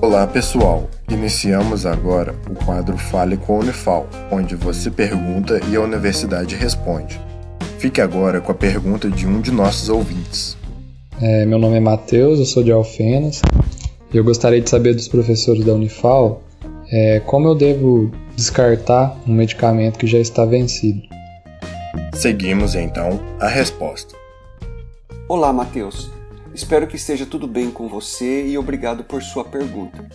Olá 0.00 0.26
pessoal, 0.26 0.90
iniciamos 1.10 1.86
agora 1.86 2.34
o 2.50 2.54
quadro 2.64 2.98
Fale 2.98 3.38
com 3.38 3.56
a 3.56 3.58
Unifal, 3.60 4.06
onde 4.30 4.54
você 4.54 4.90
pergunta 4.90 5.58
e 5.70 5.74
a 5.74 5.80
universidade 5.80 6.54
responde. 6.54 7.18
Fique 7.78 8.00
agora 8.00 8.40
com 8.40 8.52
a 8.52 8.54
pergunta 8.54 9.08
de 9.08 9.26
um 9.26 9.40
de 9.40 9.50
nossos 9.50 9.88
ouvintes. 9.88 10.56
É, 11.20 11.46
meu 11.46 11.58
nome 11.58 11.78
é 11.78 11.80
Matheus, 11.80 12.38
eu 12.38 12.44
sou 12.44 12.62
de 12.62 12.70
Alfenas 12.70 13.40
e 14.12 14.16
eu 14.18 14.22
gostaria 14.22 14.60
de 14.60 14.68
saber 14.68 14.94
dos 14.94 15.08
professores 15.08 15.64
da 15.64 15.72
Unifal 15.72 16.42
é, 16.92 17.20
como 17.20 17.48
eu 17.48 17.54
devo 17.54 18.12
descartar 18.36 19.16
um 19.26 19.32
medicamento 19.32 19.98
que 19.98 20.06
já 20.06 20.18
está 20.18 20.44
vencido. 20.44 21.00
Seguimos 22.14 22.74
então 22.74 23.18
a 23.40 23.48
resposta. 23.48 24.14
Olá, 25.26 25.52
Matheus. 25.52 26.15
Espero 26.54 26.86
que 26.86 26.96
esteja 26.96 27.26
tudo 27.26 27.46
bem 27.46 27.70
com 27.70 27.88
você 27.88 28.46
e 28.46 28.56
obrigado 28.56 29.04
por 29.04 29.22
sua 29.22 29.44
pergunta. 29.44 30.08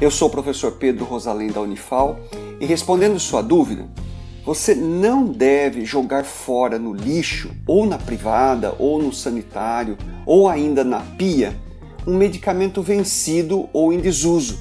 Eu 0.00 0.10
sou 0.10 0.28
o 0.28 0.30
professor 0.30 0.72
Pedro 0.72 1.04
Rosalém 1.04 1.48
da 1.48 1.60
Unifal 1.60 2.18
e 2.60 2.66
respondendo 2.66 3.18
sua 3.18 3.42
dúvida, 3.42 3.88
você 4.44 4.74
não 4.74 5.24
deve 5.24 5.84
jogar 5.84 6.24
fora 6.24 6.78
no 6.78 6.92
lixo, 6.92 7.50
ou 7.66 7.86
na 7.86 7.96
privada, 7.96 8.74
ou 8.78 9.02
no 9.02 9.12
sanitário, 9.12 9.96
ou 10.26 10.48
ainda 10.48 10.84
na 10.84 11.00
pia, 11.00 11.56
um 12.06 12.16
medicamento 12.16 12.82
vencido 12.82 13.68
ou 13.72 13.92
em 13.92 13.98
desuso, 13.98 14.58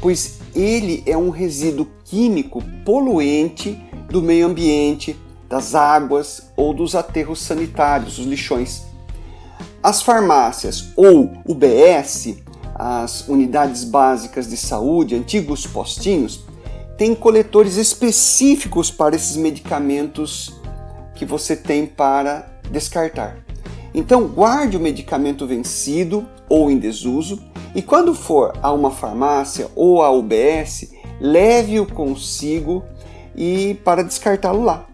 pois 0.00 0.40
ele 0.54 1.02
é 1.06 1.16
um 1.16 1.30
resíduo 1.30 1.86
químico 2.04 2.62
poluente 2.84 3.80
do 4.10 4.20
meio 4.20 4.46
ambiente, 4.46 5.16
das 5.48 5.74
águas 5.74 6.50
ou 6.56 6.74
dos 6.74 6.94
aterros 6.94 7.40
sanitários, 7.40 8.18
os 8.18 8.26
lixões. 8.26 8.84
As 9.86 10.02
farmácias 10.02 10.88
ou 10.96 11.30
UBS, 11.46 12.38
as 12.74 13.28
unidades 13.28 13.84
básicas 13.84 14.50
de 14.50 14.56
saúde, 14.56 15.14
antigos 15.14 15.64
postinhos, 15.64 16.44
têm 16.98 17.14
coletores 17.14 17.76
específicos 17.76 18.90
para 18.90 19.14
esses 19.14 19.36
medicamentos 19.36 20.52
que 21.14 21.24
você 21.24 21.54
tem 21.54 21.86
para 21.86 22.58
descartar. 22.68 23.38
Então, 23.94 24.26
guarde 24.26 24.76
o 24.76 24.80
medicamento 24.80 25.46
vencido 25.46 26.26
ou 26.48 26.68
em 26.68 26.78
desuso 26.78 27.40
e 27.72 27.80
quando 27.80 28.12
for 28.12 28.54
a 28.60 28.72
uma 28.72 28.90
farmácia 28.90 29.68
ou 29.76 30.02
a 30.02 30.10
UBS, 30.10 30.90
leve-o 31.20 31.86
consigo 31.86 32.82
e 33.36 33.74
para 33.84 34.02
descartá-lo 34.02 34.64
lá. 34.64 34.84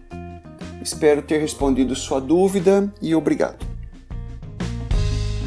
Espero 0.83 1.23
ter 1.23 1.39
respondido 1.39 1.95
sua 1.95 2.21
dúvida 2.21 2.93
e 3.01 3.15
obrigado. 3.15 3.72